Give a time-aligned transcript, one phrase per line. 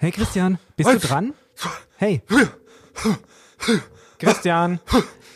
[0.00, 1.34] Hey Christian, bist du dran?
[1.96, 2.22] Hey.
[4.20, 4.78] Christian.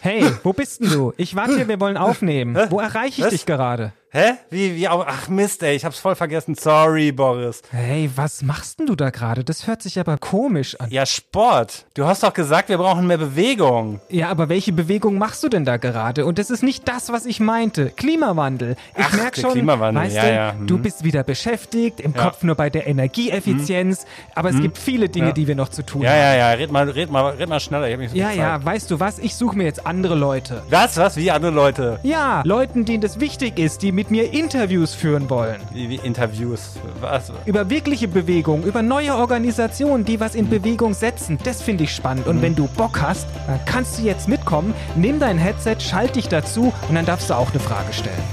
[0.00, 1.12] Hey, wo bist denn du?
[1.16, 2.56] Ich warte hier, wir wollen aufnehmen.
[2.70, 3.92] Wo erreiche ich dich gerade?
[4.14, 4.32] Hä?
[4.50, 5.06] Wie, wie auch?
[5.08, 6.54] Ach Mist, ey, ich hab's voll vergessen.
[6.54, 7.62] Sorry, Boris.
[7.70, 9.42] Hey, was machst denn du da gerade?
[9.42, 10.90] Das hört sich aber komisch an.
[10.90, 11.86] Ja, Sport.
[11.94, 14.02] Du hast doch gesagt, wir brauchen mehr Bewegung.
[14.10, 16.26] Ja, aber welche Bewegung machst du denn da gerade?
[16.26, 17.88] Und das ist nicht das, was ich meinte.
[17.88, 18.76] Klimawandel.
[18.94, 20.66] Ich Ach, merk schon, Klimawandel, weißt ja, du, ja, hm.
[20.66, 22.24] du bist wieder beschäftigt, im Ja.
[22.24, 24.04] Kopf nur bei der Energieeffizienz.
[24.34, 25.32] Aber es gibt viele Dinge, Ja.
[25.32, 26.18] die wir noch zu tun Ja, haben.
[26.18, 27.88] ja, ja, red mal, red mal, red mal schneller.
[27.88, 29.18] Ich hab so Ja, viel ja, weißt du was?
[29.20, 30.62] Ich suche mir jetzt andere Leute.
[30.68, 31.16] Was, was?
[31.16, 31.98] Wie andere Leute?
[32.02, 35.60] Ja, Leuten, denen das wichtig ist, die mit mir Interviews führen wollen.
[35.72, 36.72] Wie, wie Interviews.
[37.00, 37.30] Was?
[37.46, 41.38] Über wirkliche Bewegung, über neue Organisationen, die was in Bewegung setzen.
[41.44, 42.26] Das finde ich spannend.
[42.26, 46.26] Und wenn du Bock hast, dann kannst du jetzt mitkommen, nimm dein Headset, schalt dich
[46.26, 48.24] dazu und dann darfst du auch eine Frage stellen.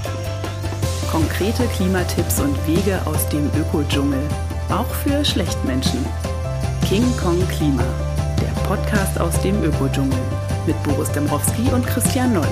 [1.08, 4.22] Konkrete Klimatipps und Wege aus dem Ökodschungel.
[4.70, 6.04] Auch für Schlechtmenschen.
[6.88, 7.84] King Kong Klima.
[8.40, 10.18] Der Podcast aus dem Ökodschungel.
[10.66, 12.48] Mit Boris Dembrowski und Christian Noll.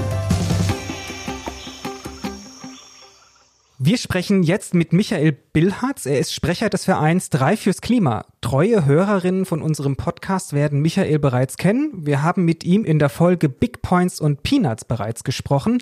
[3.88, 6.04] Wir sprechen jetzt mit Michael Billharz.
[6.04, 8.26] Er ist Sprecher des Vereins Drei fürs Klima.
[8.42, 12.04] Treue Hörerinnen von unserem Podcast werden Michael bereits kennen.
[12.04, 15.78] Wir haben mit ihm in der Folge Big Points und Peanuts bereits gesprochen.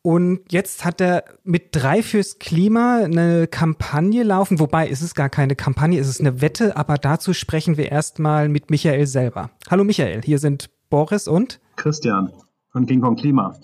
[0.00, 4.58] Und jetzt hat er mit Drei fürs Klima eine Kampagne laufen.
[4.58, 6.78] Wobei ist es gar keine Kampagne, es ist eine Wette.
[6.78, 9.50] Aber dazu sprechen wir erstmal mit Michael selber.
[9.70, 12.32] Hallo Michael, hier sind Boris und Christian
[12.72, 13.54] von King Kong Klima.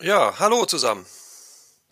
[0.00, 1.04] Ja, hallo zusammen.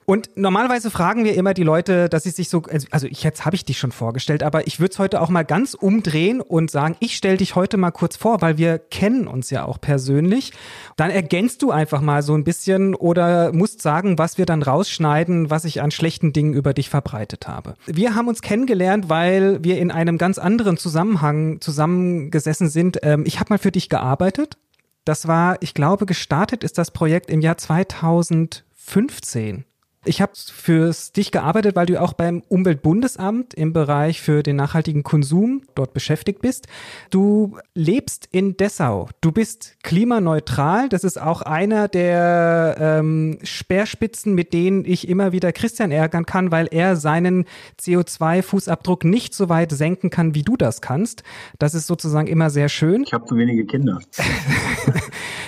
[0.07, 3.57] Und normalerweise fragen wir immer die Leute, dass sie sich so, also ich, jetzt habe
[3.57, 6.97] ich dich schon vorgestellt, aber ich würde es heute auch mal ganz umdrehen und sagen,
[7.01, 10.53] ich stelle dich heute mal kurz vor, weil wir kennen uns ja auch persönlich.
[10.97, 15.51] Dann ergänzt du einfach mal so ein bisschen oder musst sagen, was wir dann rausschneiden,
[15.51, 17.75] was ich an schlechten Dingen über dich verbreitet habe.
[17.87, 22.99] Wir haben uns kennengelernt, weil wir in einem ganz anderen Zusammenhang zusammengesessen sind.
[23.03, 24.57] Ähm, ich habe mal für dich gearbeitet.
[25.05, 29.65] Das war, ich glaube, gestartet ist das Projekt im Jahr 2015.
[30.07, 35.03] Ich habe fürs dich gearbeitet, weil du auch beim Umweltbundesamt im Bereich für den nachhaltigen
[35.03, 36.67] Konsum dort beschäftigt bist.
[37.11, 39.09] Du lebst in Dessau.
[39.21, 40.89] Du bist klimaneutral.
[40.89, 46.51] Das ist auch einer der ähm, Speerspitzen, mit denen ich immer wieder Christian ärgern kann,
[46.51, 47.47] weil er seinen
[47.81, 51.23] CO2-Fußabdruck nicht so weit senken kann, wie du das kannst.
[51.59, 53.05] Das ist sozusagen immer sehr schön.
[53.05, 53.99] Ich habe zu wenige Kinder.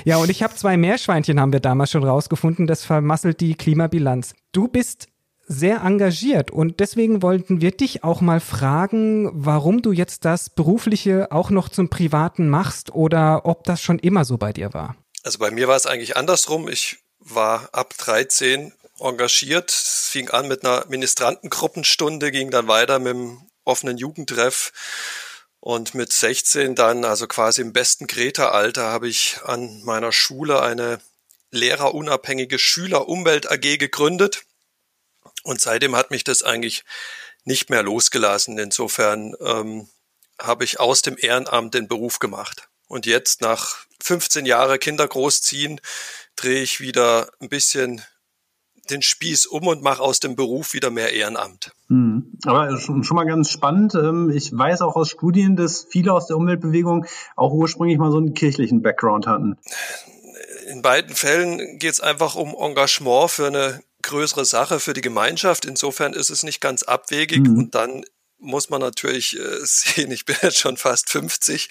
[0.06, 2.68] Ja, und ich habe zwei Meerschweinchen, haben wir damals schon rausgefunden.
[2.68, 4.36] Das vermasselt die Klimabilanz.
[4.56, 5.08] Du bist
[5.46, 11.30] sehr engagiert und deswegen wollten wir dich auch mal fragen, warum du jetzt das Berufliche
[11.30, 14.96] auch noch zum Privaten machst oder ob das schon immer so bei dir war.
[15.24, 16.68] Also bei mir war es eigentlich andersrum.
[16.68, 19.68] Ich war ab 13 engagiert.
[19.68, 24.72] Es fing an mit einer Ministrantengruppenstunde, ging dann weiter mit dem offenen Jugendtreff.
[25.60, 30.98] Und mit 16 dann, also quasi im besten Greta-Alter, habe ich an meiner Schule eine
[31.50, 34.42] lehrerunabhängige Schüler-Umwelt AG gegründet.
[35.42, 36.84] Und seitdem hat mich das eigentlich
[37.44, 38.58] nicht mehr losgelassen.
[38.58, 39.88] Insofern ähm,
[40.40, 42.68] habe ich aus dem Ehrenamt den Beruf gemacht.
[42.88, 45.80] Und jetzt nach 15 Jahre Kinder großziehen,
[46.36, 48.02] drehe ich wieder ein bisschen
[48.90, 51.72] den Spieß um und mache aus dem Beruf wieder mehr Ehrenamt.
[51.88, 52.38] Hm.
[52.44, 53.94] Aber schon, schon mal ganz spannend.
[53.94, 58.18] ähm, Ich weiß auch aus Studien, dass viele aus der Umweltbewegung auch ursprünglich mal so
[58.18, 59.58] einen kirchlichen Background hatten.
[60.68, 65.64] In beiden Fällen geht es einfach um Engagement für eine größere Sache, für die Gemeinschaft.
[65.64, 67.58] Insofern ist es nicht ganz abwegig Mhm.
[67.58, 68.04] und dann
[68.38, 71.68] muss man natürlich äh, sehen, ich bin jetzt schon fast 50.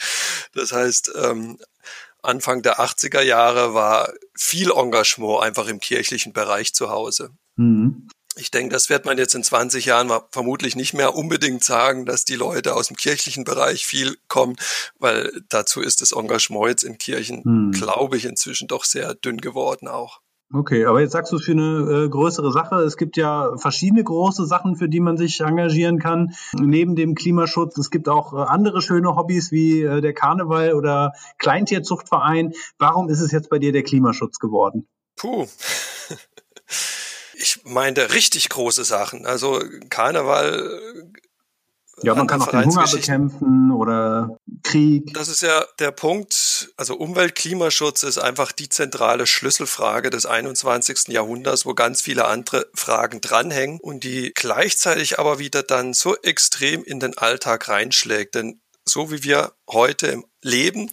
[0.54, 1.58] Das heißt, ähm,
[2.22, 7.30] Anfang der 80er Jahre war viel Engagement einfach im kirchlichen Bereich zu Hause.
[7.58, 8.08] Hm.
[8.38, 12.26] Ich denke, das wird man jetzt in 20 Jahren vermutlich nicht mehr unbedingt sagen, dass
[12.26, 14.56] die Leute aus dem kirchlichen Bereich viel kommen,
[15.00, 17.72] weil dazu ist das Engagement jetzt in Kirchen, Hm.
[17.72, 20.20] glaube ich, inzwischen doch sehr dünn geworden auch.
[20.54, 22.76] Okay, aber jetzt sagst du es für eine äh, größere Sache.
[22.76, 26.36] Es gibt ja verschiedene große Sachen, für die man sich engagieren kann.
[26.54, 31.14] Neben dem Klimaschutz, es gibt auch äh, andere schöne Hobbys wie äh, der Karneval oder
[31.40, 32.54] Kleintierzuchtverein.
[32.78, 34.88] Warum ist es jetzt bei dir der Klimaschutz geworden?
[35.16, 35.48] Puh.
[37.66, 39.26] Meinte richtig große Sachen.
[39.26, 41.12] Also Karneval.
[42.04, 45.14] Ja, man kann auch den Hunger bekämpfen oder Krieg.
[45.14, 46.72] Das ist ja der Punkt.
[46.78, 51.08] Also Umwelt, Klimaschutz ist einfach die zentrale Schlüsselfrage des 21.
[51.08, 56.84] Jahrhunderts, wo ganz viele andere Fragen dranhängen und die gleichzeitig aber wieder dann so extrem
[56.84, 58.36] in den Alltag reinschlägt.
[58.36, 60.92] Denn so wie wir heute im Leben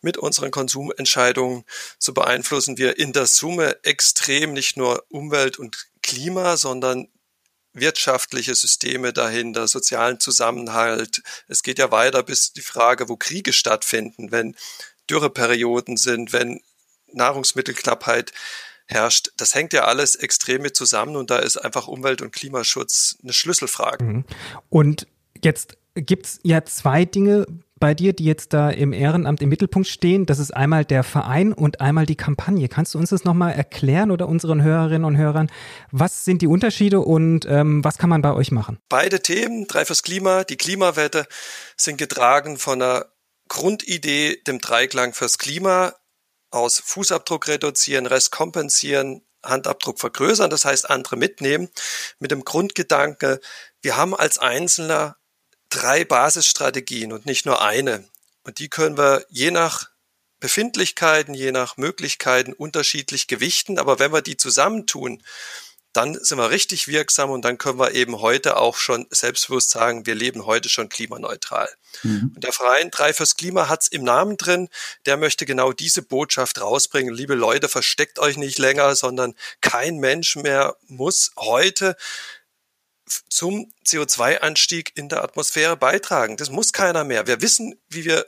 [0.00, 1.64] mit unseren Konsumentscheidungen,
[1.98, 7.08] so beeinflussen wir in der Summe extrem nicht nur Umwelt und Klima, sondern
[7.72, 11.22] wirtschaftliche Systeme dahinter, sozialen Zusammenhalt.
[11.48, 14.54] Es geht ja weiter bis die Frage, wo Kriege stattfinden, wenn
[15.08, 16.60] Dürreperioden sind, wenn
[17.12, 18.32] Nahrungsmittelknappheit
[18.86, 19.30] herrscht.
[19.36, 23.32] Das hängt ja alles extrem mit zusammen und da ist einfach Umwelt- und Klimaschutz eine
[23.32, 24.04] Schlüsselfrage.
[24.04, 24.24] Mhm.
[24.68, 25.06] Und
[25.42, 27.46] jetzt gibt's ja zwei Dinge
[27.82, 30.24] bei dir, die jetzt da im Ehrenamt im Mittelpunkt stehen.
[30.24, 32.68] Das ist einmal der Verein und einmal die Kampagne.
[32.68, 35.50] Kannst du uns das nochmal erklären oder unseren Hörerinnen und Hörern?
[35.90, 38.78] Was sind die Unterschiede und ähm, was kann man bei euch machen?
[38.88, 41.26] Beide Themen, drei fürs Klima, die Klimawette,
[41.76, 43.06] sind getragen von einer
[43.48, 45.92] Grundidee, dem Dreiklang fürs Klima
[46.52, 51.68] aus Fußabdruck reduzieren, Rest kompensieren, Handabdruck vergrößern, das heißt andere mitnehmen,
[52.20, 53.40] mit dem Grundgedanke,
[53.80, 55.16] wir haben als Einzelner
[55.72, 58.04] drei Basisstrategien und nicht nur eine.
[58.44, 59.90] Und die können wir je nach
[60.40, 63.78] Befindlichkeiten, je nach Möglichkeiten unterschiedlich gewichten.
[63.78, 65.22] Aber wenn wir die zusammentun,
[65.92, 70.06] dann sind wir richtig wirksam und dann können wir eben heute auch schon selbstbewusst sagen,
[70.06, 71.68] wir leben heute schon klimaneutral.
[72.02, 72.32] Mhm.
[72.34, 74.68] Und der Verein Drei fürs Klima hat's im Namen drin.
[75.04, 77.14] Der möchte genau diese Botschaft rausbringen.
[77.14, 81.96] Liebe Leute, versteckt euch nicht länger, sondern kein Mensch mehr muss heute
[83.28, 86.36] zum CO2-Anstieg in der Atmosphäre beitragen.
[86.36, 87.26] Das muss keiner mehr.
[87.26, 88.26] Wir wissen, wie wir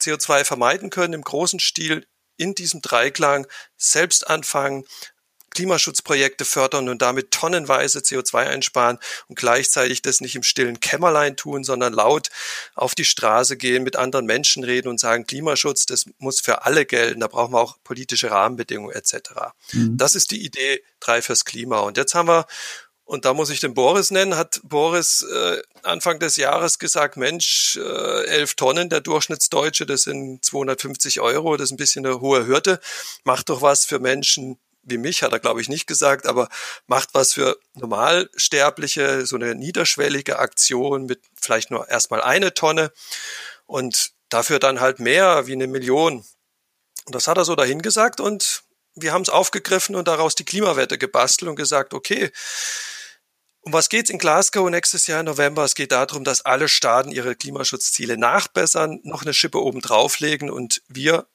[0.00, 2.06] CO2 vermeiden können im großen Stil
[2.36, 4.84] in diesem Dreiklang selbst anfangen,
[5.54, 8.98] Klimaschutzprojekte fördern und damit tonnenweise CO2 einsparen
[9.28, 12.28] und gleichzeitig das nicht im stillen Kämmerlein tun, sondern laut
[12.74, 16.84] auf die Straße gehen, mit anderen Menschen reden und sagen, Klimaschutz, das muss für alle
[16.84, 19.14] gelten, da brauchen wir auch politische Rahmenbedingungen etc.
[19.72, 19.96] Mhm.
[19.96, 21.80] Das ist die Idee drei fürs Klima.
[21.80, 22.46] Und jetzt haben wir
[23.04, 27.76] und da muss ich den Boris nennen, hat Boris äh, Anfang des Jahres gesagt, Mensch,
[27.76, 32.46] äh, elf Tonnen, der Durchschnittsdeutsche, das sind 250 Euro, das ist ein bisschen eine hohe
[32.46, 32.80] Hürde.
[33.24, 36.48] Macht doch was für Menschen wie mich, hat er glaube ich nicht gesagt, aber
[36.86, 42.92] macht was für Normalsterbliche, so eine niederschwellige Aktion mit vielleicht nur erstmal eine Tonne
[43.66, 46.24] und dafür dann halt mehr wie eine Million.
[47.06, 48.62] Und das hat er so dahin gesagt und
[48.94, 52.30] wir haben es aufgegriffen und daraus die Klimawette gebastelt und gesagt, okay,
[53.64, 55.64] um was geht's in Glasgow nächstes Jahr im November?
[55.64, 60.82] Es geht darum, dass alle Staaten ihre Klimaschutzziele nachbessern, noch eine Schippe oben drauflegen und
[60.86, 61.26] wir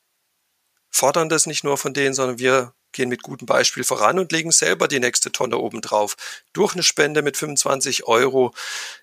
[0.90, 4.52] fordern das nicht nur von denen, sondern wir gehen mit gutem Beispiel voran und legen
[4.52, 6.16] selber die nächste Tonne oben drauf.
[6.54, 8.54] Durch eine Spende mit 25 Euro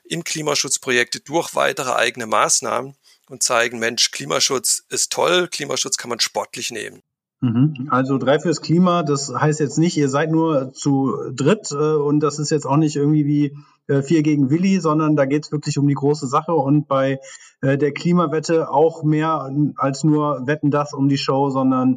[0.05, 2.97] in Klimaschutzprojekte, durch weitere eigene Maßnahmen
[3.29, 7.03] und zeigen, Mensch, Klimaschutz ist toll, Klimaschutz kann man sportlich nehmen.
[7.47, 7.89] Mhm.
[7.91, 12.21] Also drei fürs Klima, das heißt jetzt nicht, ihr seid nur zu dritt äh, und
[12.21, 13.57] das ist jetzt auch nicht irgendwie wie
[13.89, 17.21] äh, vier gegen Willi, sondern da geht es wirklich um die große Sache und bei
[17.61, 21.97] äh, der Klimawette auch mehr als nur Wetten das um die Show, sondern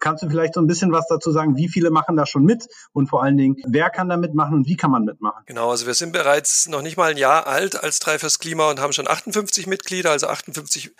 [0.00, 2.66] kannst du vielleicht so ein bisschen was dazu sagen, wie viele machen da schon mit
[2.92, 5.42] und vor allen Dingen, wer kann da mitmachen und wie kann man mitmachen?
[5.46, 8.70] Genau, also wir sind bereits noch nicht mal ein Jahr alt als drei fürs Klima
[8.70, 10.94] und haben schon 58 Mitglieder, also 58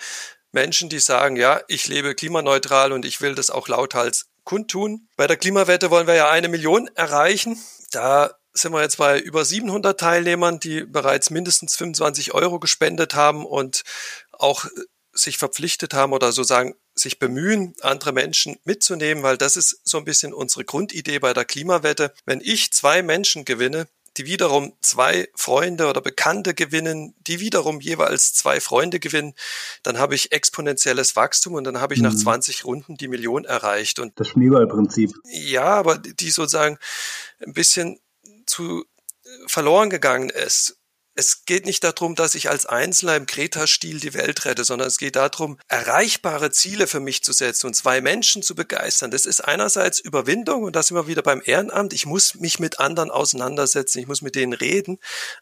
[0.52, 5.08] Menschen, die sagen, ja, ich lebe klimaneutral und ich will das auch lauthals kundtun.
[5.16, 7.58] Bei der Klimawette wollen wir ja eine Million erreichen.
[7.92, 13.46] Da sind wir jetzt bei über 700 Teilnehmern, die bereits mindestens 25 Euro gespendet haben
[13.46, 13.84] und
[14.32, 14.66] auch
[15.12, 19.98] sich verpflichtet haben oder so sagen, sich bemühen, andere Menschen mitzunehmen, weil das ist so
[19.98, 22.12] ein bisschen unsere Grundidee bei der Klimawette.
[22.26, 28.34] Wenn ich zwei Menschen gewinne, die wiederum zwei Freunde oder Bekannte gewinnen, die wiederum jeweils
[28.34, 29.34] zwei Freunde gewinnen,
[29.82, 32.06] dann habe ich exponentielles Wachstum und dann habe ich mhm.
[32.06, 33.98] nach 20 Runden die Million erreicht.
[33.98, 35.12] Und das Schneeballprinzip.
[35.24, 36.78] Ja, aber die sozusagen
[37.44, 38.00] ein bisschen
[38.46, 38.84] zu
[39.46, 40.79] verloren gegangen ist
[41.14, 44.96] es geht nicht darum, dass ich als Einzelner im Kreta-Stil die Welt rette, sondern es
[44.96, 49.10] geht darum, erreichbare Ziele für mich zu setzen und zwei Menschen zu begeistern.
[49.10, 51.92] Das ist einerseits Überwindung und da sind wir wieder beim Ehrenamt.
[51.92, 54.98] Ich muss mich mit anderen auseinandersetzen, ich muss mit denen reden,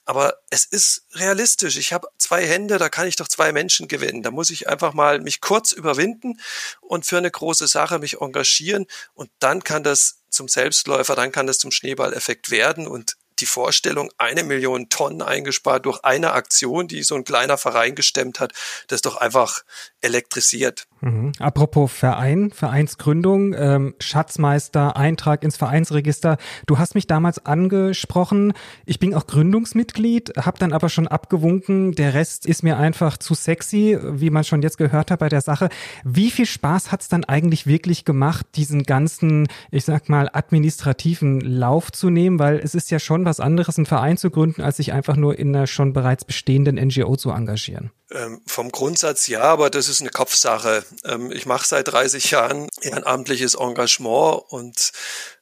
[0.06, 1.76] aber es ist realistisch.
[1.76, 4.22] Ich habe zwei Hände, da kann ich doch zwei Menschen gewinnen.
[4.22, 6.40] Da muss ich einfach mal mich kurz überwinden
[6.80, 11.46] und für eine große Sache mich engagieren und dann kann das zum Selbstläufer, dann kann
[11.46, 17.02] das zum Schneeballeffekt werden und die Vorstellung, eine Million Tonnen eingespart durch eine Aktion, die
[17.02, 18.52] so ein kleiner Verein gestemmt hat,
[18.88, 19.62] das doch einfach
[20.00, 20.87] elektrisiert.
[21.00, 21.32] Mhm.
[21.38, 26.38] Apropos Verein, Vereinsgründung, ähm, Schatzmeister, Eintrag ins Vereinsregister.
[26.66, 28.52] Du hast mich damals angesprochen.
[28.86, 31.92] Ich bin auch Gründungsmitglied, habe dann aber schon abgewunken.
[31.92, 35.40] Der Rest ist mir einfach zu sexy, wie man schon jetzt gehört hat bei der
[35.40, 35.68] Sache.
[36.04, 41.92] Wie viel Spaß hat's dann eigentlich wirklich gemacht, diesen ganzen, ich sag mal, administrativen Lauf
[41.92, 42.38] zu nehmen?
[42.38, 45.38] Weil es ist ja schon was anderes, einen Verein zu gründen, als sich einfach nur
[45.38, 47.90] in einer schon bereits bestehenden NGO zu engagieren.
[48.10, 50.84] Ähm, vom Grundsatz ja, aber das ist eine Kopfsache.
[51.04, 54.92] Ähm, ich mache seit 30 Jahren ehrenamtliches Engagement und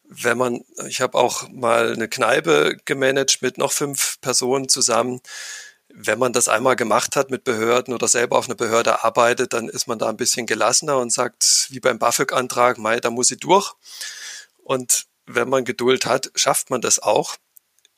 [0.09, 5.21] wenn man, ich habe auch mal eine Kneipe gemanagt mit noch fünf Personen zusammen.
[5.89, 9.69] Wenn man das einmal gemacht hat mit Behörden oder selber auf einer Behörde arbeitet, dann
[9.69, 13.39] ist man da ein bisschen gelassener und sagt, wie beim BAföG-Antrag, Mai, da muss ich
[13.39, 13.73] durch.
[14.63, 17.37] Und wenn man Geduld hat, schafft man das auch.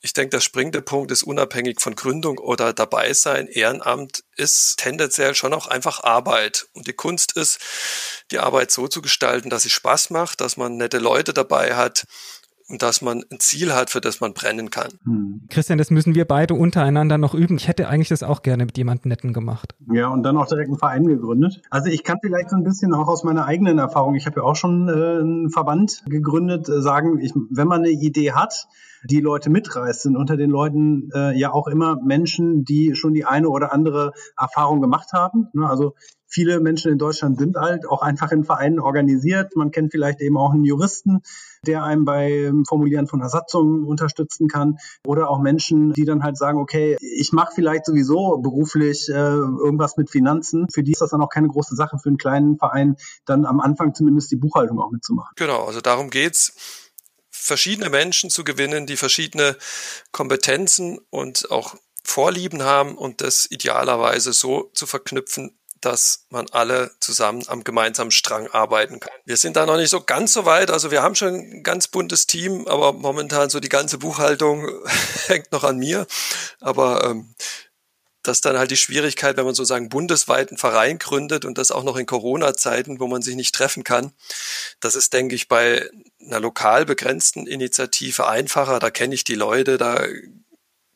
[0.00, 3.48] Ich denke, der springende Punkt ist unabhängig von Gründung oder dabei sein.
[3.48, 6.68] Ehrenamt ist tendenziell schon auch einfach Arbeit.
[6.74, 7.58] Und die Kunst ist,
[8.30, 12.04] die Arbeit so zu gestalten, dass sie Spaß macht, dass man nette Leute dabei hat,
[12.68, 14.88] und dass man ein Ziel hat, für das man brennen kann.
[15.04, 15.46] Hm.
[15.48, 17.56] Christian, das müssen wir beide untereinander noch üben.
[17.56, 19.74] Ich hätte eigentlich das auch gerne mit jemandem Netten gemacht.
[19.90, 21.62] Ja, und dann auch direkt einen Verein gegründet.
[21.70, 24.42] Also ich kann vielleicht so ein bisschen auch aus meiner eigenen Erfahrung, ich habe ja
[24.42, 28.68] auch schon äh, einen Verband gegründet, äh, sagen, ich, wenn man eine Idee hat,
[29.04, 33.24] die Leute mitreißt, sind unter den Leuten äh, ja auch immer Menschen, die schon die
[33.24, 35.48] eine oder andere Erfahrung gemacht haben.
[35.52, 35.68] Ne?
[35.68, 35.94] Also
[36.28, 39.56] viele Menschen in Deutschland sind halt auch einfach in Vereinen organisiert.
[39.56, 41.22] Man kennt vielleicht eben auch einen Juristen,
[41.66, 44.76] der einem beim Formulieren von Ersatzungen unterstützen kann.
[45.06, 49.96] Oder auch Menschen, die dann halt sagen, okay, ich mache vielleicht sowieso beruflich äh, irgendwas
[49.96, 50.68] mit Finanzen.
[50.72, 53.60] Für die ist das dann auch keine große Sache, für einen kleinen Verein dann am
[53.60, 55.32] Anfang zumindest die Buchhaltung auch mitzumachen.
[55.36, 56.87] Genau, also darum geht's
[57.40, 59.56] verschiedene Menschen zu gewinnen, die verschiedene
[60.12, 67.44] Kompetenzen und auch Vorlieben haben und das idealerweise so zu verknüpfen, dass man alle zusammen
[67.48, 69.12] am gemeinsamen Strang arbeiten kann.
[69.24, 70.70] Wir sind da noch nicht so ganz so weit.
[70.70, 74.68] Also wir haben schon ein ganz buntes Team, aber momentan so die ganze Buchhaltung
[75.26, 76.06] hängt noch an mir.
[76.60, 77.34] Aber ähm,
[78.28, 81.82] das ist dann halt die Schwierigkeit, wenn man sozusagen bundesweiten Verein gründet und das auch
[81.82, 84.12] noch in Corona-Zeiten, wo man sich nicht treffen kann.
[84.80, 85.88] Das ist, denke ich, bei
[86.20, 88.80] einer lokal begrenzten Initiative einfacher.
[88.80, 90.04] Da kenne ich die Leute, da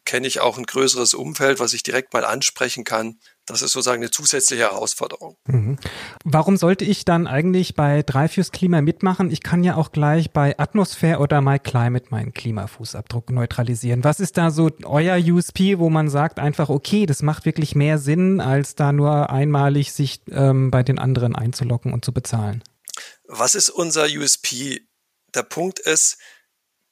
[0.05, 3.19] kenne ich auch ein größeres Umfeld, was ich direkt mal ansprechen kann.
[3.47, 5.37] Das ist sozusagen eine zusätzliche Herausforderung.
[5.47, 5.77] Mhm.
[6.25, 9.33] Warum sollte ich dann eigentlich bei Drei fürs Klima mitmachen?
[9.33, 14.05] Ich kann ja auch gleich bei Atmosphäre oder My Climate meinen Klimafußabdruck neutralisieren.
[14.05, 17.99] Was ist da so euer USP, wo man sagt einfach, okay, das macht wirklich mehr
[17.99, 22.63] Sinn, als da nur einmalig sich ähm, bei den anderen einzulocken und zu bezahlen?
[23.27, 24.87] Was ist unser USP?
[25.35, 26.19] Der Punkt ist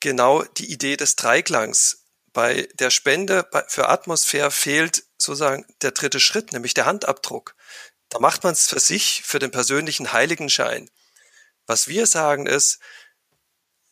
[0.00, 2.00] genau die Idee des Dreiklangs
[2.32, 7.54] bei der Spende für Atmosphäre fehlt sozusagen der dritte Schritt, nämlich der Handabdruck.
[8.08, 10.90] Da macht man es für sich, für den persönlichen Heiligenschein.
[11.66, 12.80] Was wir sagen ist,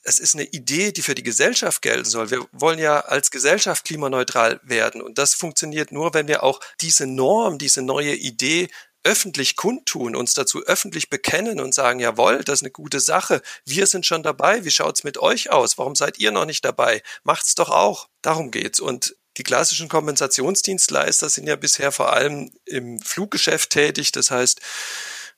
[0.02, 2.30] es ist eine Idee, die für die Gesellschaft gelten soll.
[2.30, 5.02] Wir wollen ja als Gesellschaft klimaneutral werden.
[5.02, 8.68] Und das funktioniert nur, wenn wir auch diese Norm, diese neue Idee
[9.04, 13.42] öffentlich kundtun, uns dazu öffentlich bekennen und sagen, jawohl, das ist eine gute Sache.
[13.64, 14.64] Wir sind schon dabei.
[14.64, 15.78] Wie schaut's mit euch aus?
[15.78, 17.02] Warum seid ihr noch nicht dabei?
[17.23, 18.08] Macht's doch auch.
[18.23, 18.80] Darum geht's.
[18.80, 24.12] Und die klassischen Kompensationsdienstleister sind ja bisher vor allem im Fluggeschäft tätig.
[24.12, 24.61] Das heißt,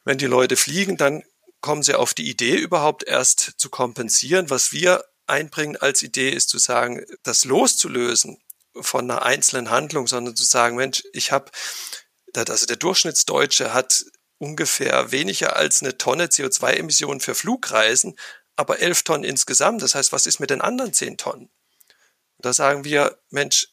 [0.05, 1.23] wenn die Leute fliegen, dann
[1.61, 4.49] kommen sie auf die Idee überhaupt erst zu kompensieren.
[4.49, 8.39] Was wir einbringen als Idee ist zu sagen, das loszulösen
[8.81, 11.51] von einer einzelnen Handlung, sondern zu sagen, Mensch, ich habe
[12.35, 14.05] also der Durchschnittsdeutsche hat
[14.39, 18.17] ungefähr weniger als eine Tonne CO2-Emissionen für Flugreisen,
[18.57, 19.83] aber elf Tonnen insgesamt.
[19.83, 21.51] Das heißt, was ist mit den anderen zehn Tonnen?
[22.39, 23.69] Da sagen wir, Mensch,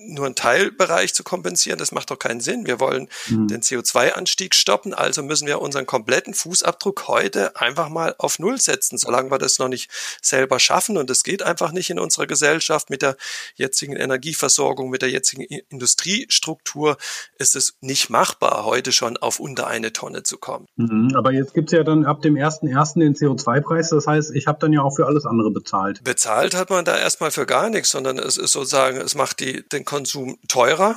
[0.00, 2.66] nur einen Teilbereich zu kompensieren, das macht doch keinen Sinn.
[2.66, 3.48] Wir wollen mhm.
[3.48, 8.98] den CO2-Anstieg stoppen, also müssen wir unseren kompletten Fußabdruck heute einfach mal auf Null setzen,
[8.98, 9.90] solange wir das noch nicht
[10.22, 10.96] selber schaffen.
[10.96, 13.16] Und es geht einfach nicht in unserer Gesellschaft mit der
[13.54, 16.96] jetzigen Energieversorgung, mit der jetzigen Industriestruktur
[17.38, 20.66] ist es nicht machbar, heute schon auf unter eine Tonne zu kommen.
[20.76, 21.12] Mhm.
[21.14, 22.98] Aber jetzt gibt es ja dann ab dem 1.1.
[22.98, 23.90] den CO2-Preis.
[23.90, 26.02] Das heißt, ich habe dann ja auch für alles andere bezahlt.
[26.04, 29.66] Bezahlt hat man da erstmal für gar nichts, sondern es ist sozusagen, es macht die,
[29.68, 30.96] den Konsum teurer.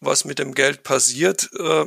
[0.00, 1.86] Was mit dem Geld passiert, äh,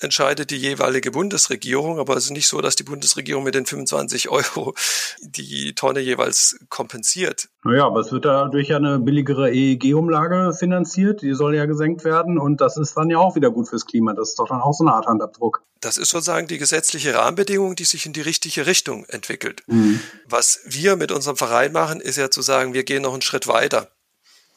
[0.00, 1.98] entscheidet die jeweilige Bundesregierung.
[1.98, 4.74] Aber es ist nicht so, dass die Bundesregierung mit den 25 Euro
[5.22, 7.48] die Tonne jeweils kompensiert.
[7.64, 11.22] Naja, aber es wird dadurch ja eine billigere EEG-Umlage finanziert.
[11.22, 12.38] Die soll ja gesenkt werden.
[12.38, 14.12] Und das ist dann ja auch wieder gut fürs Klima.
[14.14, 15.62] Das ist doch dann auch so eine Art Handabdruck.
[15.80, 19.62] Das ist sozusagen die gesetzliche Rahmenbedingung, die sich in die richtige Richtung entwickelt.
[19.66, 20.00] Mhm.
[20.26, 23.46] Was wir mit unserem Verein machen, ist ja zu sagen, wir gehen noch einen Schritt
[23.46, 23.88] weiter.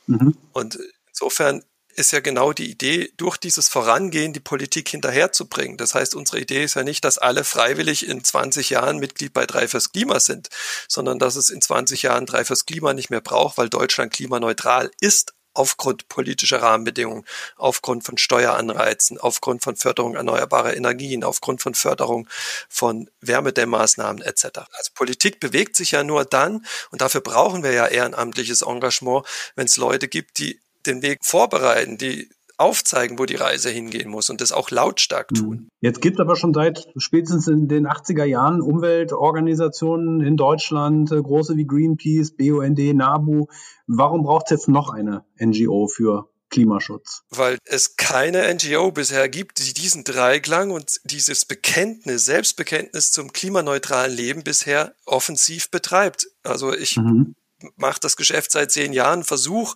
[0.07, 0.35] Mhm.
[0.51, 0.79] Und
[1.11, 1.63] Insofern
[1.95, 5.77] ist ja genau die Idee, durch dieses Vorangehen die Politik hinterherzubringen.
[5.77, 9.45] Das heißt, unsere Idee ist ja nicht, dass alle freiwillig in 20 Jahren Mitglied bei
[9.45, 10.49] Drei fürs Klima sind,
[10.87, 14.91] sondern dass es in 20 Jahren Drei fürs Klima nicht mehr braucht, weil Deutschland klimaneutral
[14.99, 17.25] ist aufgrund politischer Rahmenbedingungen,
[17.57, 22.29] aufgrund von Steueranreizen, aufgrund von Förderung erneuerbarer Energien, aufgrund von Förderung
[22.69, 24.45] von Wärmedämmmaßnahmen etc.
[24.71, 29.25] Also Politik bewegt sich ja nur dann, und dafür brauchen wir ja ehrenamtliches Engagement,
[29.55, 34.29] wenn es Leute gibt, die den Weg vorbereiten, die aufzeigen, wo die Reise hingehen muss
[34.29, 35.35] und das auch lautstark Mhm.
[35.35, 35.69] tun.
[35.79, 41.55] Jetzt gibt aber schon seit spätestens in den 80er Jahren Umweltorganisationen in Deutschland, äh, große
[41.57, 43.47] wie Greenpeace, BUND, NABU.
[43.87, 47.23] Warum braucht es jetzt noch eine NGO für Klimaschutz?
[47.29, 54.15] Weil es keine NGO bisher gibt, die diesen Dreiklang und dieses Bekenntnis, Selbstbekenntnis zum klimaneutralen
[54.15, 56.27] Leben bisher offensiv betreibt.
[56.43, 57.35] Also ich Mhm.
[57.75, 59.75] mache das Geschäft seit zehn Jahren, versuche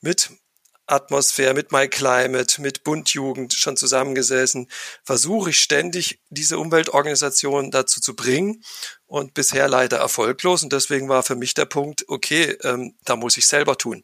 [0.00, 0.30] mit
[0.88, 4.68] Atmosphäre, mit My Climate, mit Bundjugend schon zusammengesessen,
[5.04, 8.64] versuche ich ständig diese Umweltorganisation dazu zu bringen
[9.06, 10.62] und bisher leider erfolglos.
[10.62, 14.02] Und deswegen war für mich der Punkt, okay, ähm, da muss ich selber tun.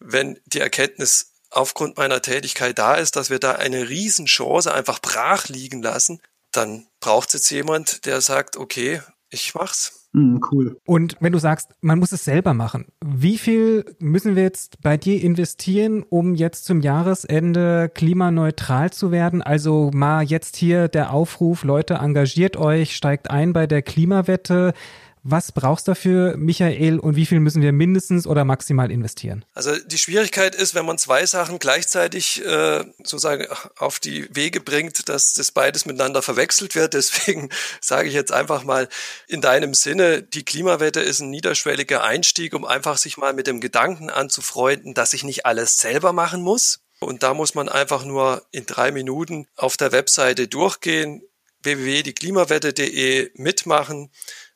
[0.00, 5.48] Wenn die Erkenntnis aufgrund meiner Tätigkeit da ist, dass wir da eine Riesenchance einfach brach
[5.48, 6.20] liegen lassen,
[6.52, 9.99] dann braucht es jetzt jemand, der sagt, okay, ich mach's.
[10.12, 10.76] Mhm, cool.
[10.86, 14.96] Und wenn du sagst, man muss es selber machen, wie viel müssen wir jetzt bei
[14.96, 19.40] dir investieren, um jetzt zum Jahresende klimaneutral zu werden?
[19.42, 24.72] Also mal jetzt hier der Aufruf, Leute, engagiert euch, steigt ein bei der Klimawette.
[25.22, 29.44] Was brauchst du dafür, Michael, und wie viel müssen wir mindestens oder maximal investieren?
[29.52, 33.46] Also die Schwierigkeit ist, wenn man zwei Sachen gleichzeitig äh, sozusagen
[33.76, 36.94] auf die Wege bringt, dass das beides miteinander verwechselt wird.
[37.00, 37.50] Deswegen
[37.80, 38.88] sage ich jetzt einfach mal
[39.28, 43.60] in deinem Sinne, die Klimawette ist ein niederschwelliger Einstieg, um einfach sich mal mit dem
[43.60, 46.80] Gedanken anzufreunden, dass ich nicht alles selber machen muss.
[46.98, 51.22] Und da muss man einfach nur in drei Minuten auf der Webseite durchgehen,
[51.62, 54.10] www.dieklimawette.de mitmachen.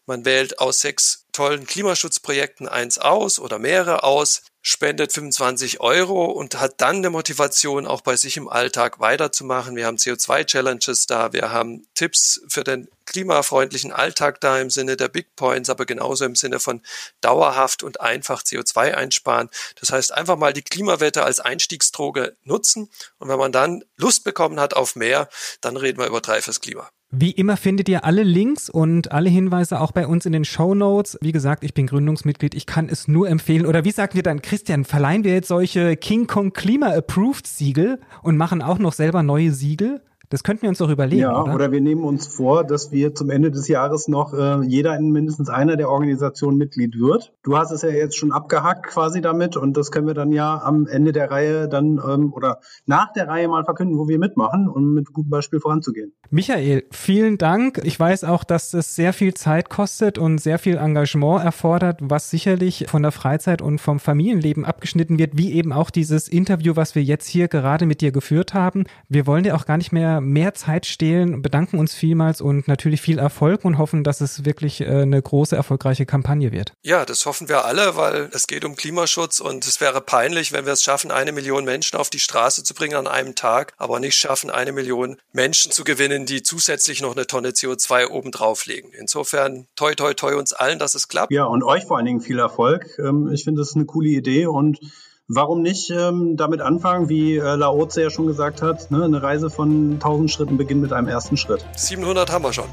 [0.06, 6.60] Man wählt aus sechs tollen Klimaschutzprojekten eins aus oder mehrere aus, spendet 25 Euro und
[6.60, 9.76] hat dann eine Motivation, auch bei sich im Alltag weiterzumachen.
[9.76, 15.08] Wir haben CO2-Challenges da, wir haben Tipps für den klimafreundlichen Alltag da im Sinne der
[15.08, 16.82] Big Points, aber genauso im Sinne von
[17.20, 19.50] dauerhaft und einfach CO2 einsparen.
[19.80, 24.60] Das heißt, einfach mal die Klimawette als Einstiegsdroge nutzen und wenn man dann Lust bekommen
[24.60, 25.28] hat auf mehr,
[25.60, 26.90] dann reden wir über drei fürs Klima.
[27.16, 30.74] Wie immer findet ihr alle Links und alle Hinweise auch bei uns in den Show
[30.74, 31.16] Notes.
[31.20, 33.66] Wie gesagt, ich bin Gründungsmitglied, ich kann es nur empfehlen.
[33.66, 38.00] Oder wie sagen wir dann, Christian, verleihen wir jetzt solche King Kong Klima Approved Siegel
[38.24, 40.00] und machen auch noch selber neue Siegel?
[40.34, 41.54] Das könnten wir uns doch überlegen, Ja, oder?
[41.54, 45.12] oder wir nehmen uns vor, dass wir zum Ende des Jahres noch äh, jeder in
[45.12, 47.32] mindestens einer der Organisationen Mitglied wird.
[47.44, 50.60] Du hast es ja jetzt schon abgehakt quasi damit und das können wir dann ja
[50.60, 54.68] am Ende der Reihe dann ähm, oder nach der Reihe mal verkünden, wo wir mitmachen,
[54.68, 56.12] um mit gutem Beispiel voranzugehen.
[56.30, 57.80] Michael, vielen Dank.
[57.84, 62.28] Ich weiß auch, dass es sehr viel Zeit kostet und sehr viel Engagement erfordert, was
[62.28, 66.96] sicherlich von der Freizeit und vom Familienleben abgeschnitten wird, wie eben auch dieses Interview, was
[66.96, 68.82] wir jetzt hier gerade mit dir geführt haben.
[69.08, 73.00] Wir wollen dir auch gar nicht mehr mehr Zeit stehlen, bedanken uns vielmals und natürlich
[73.00, 76.72] viel Erfolg und hoffen, dass es wirklich äh, eine große, erfolgreiche Kampagne wird.
[76.82, 80.66] Ja, das hoffen wir alle, weil es geht um Klimaschutz und es wäre peinlich, wenn
[80.66, 84.00] wir es schaffen, eine Million Menschen auf die Straße zu bringen an einem Tag, aber
[84.00, 88.92] nicht schaffen, eine Million Menschen zu gewinnen, die zusätzlich noch eine Tonne CO2 oben drauflegen.
[88.92, 91.32] Insofern toi toi toi uns allen, dass es klappt.
[91.32, 92.86] Ja, und euch vor allen Dingen viel Erfolg.
[92.98, 94.78] Ähm, ich finde, das ist eine coole Idee und
[95.26, 99.04] Warum nicht ähm, damit anfangen, wie äh, Laoze ja schon gesagt hat, ne?
[99.04, 101.64] eine Reise von 1000 Schritten beginnt mit einem ersten Schritt.
[101.76, 102.66] 700 haben wir schon.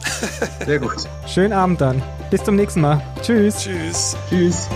[0.65, 1.07] Sehr gut.
[1.27, 2.03] Schönen Abend dann.
[2.29, 3.01] Bis zum nächsten Mal.
[3.21, 3.59] Tschüss.
[3.59, 4.17] Tschüss.
[4.29, 4.67] Tschüss.